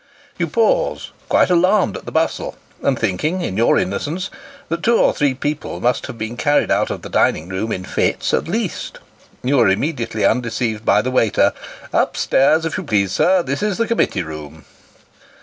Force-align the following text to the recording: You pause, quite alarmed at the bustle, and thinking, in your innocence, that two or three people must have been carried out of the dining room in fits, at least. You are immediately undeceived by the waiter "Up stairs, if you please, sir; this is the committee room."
You 0.39 0.47
pause, 0.47 1.11
quite 1.29 1.51
alarmed 1.51 1.95
at 1.95 2.05
the 2.07 2.11
bustle, 2.11 2.55
and 2.81 2.97
thinking, 2.97 3.41
in 3.43 3.55
your 3.55 3.77
innocence, 3.77 4.31
that 4.67 4.81
two 4.81 4.97
or 4.97 5.13
three 5.13 5.35
people 5.35 5.79
must 5.79 6.07
have 6.07 6.17
been 6.17 6.37
carried 6.37 6.71
out 6.71 6.89
of 6.89 7.03
the 7.03 7.07
dining 7.09 7.49
room 7.49 7.71
in 7.71 7.85
fits, 7.85 8.33
at 8.33 8.47
least. 8.47 8.97
You 9.43 9.59
are 9.59 9.69
immediately 9.69 10.25
undeceived 10.25 10.83
by 10.83 11.03
the 11.03 11.11
waiter 11.11 11.53
"Up 11.93 12.17
stairs, 12.17 12.65
if 12.65 12.79
you 12.79 12.83
please, 12.83 13.11
sir; 13.11 13.43
this 13.43 13.61
is 13.61 13.77
the 13.77 13.85
committee 13.87 14.23
room." 14.23 14.65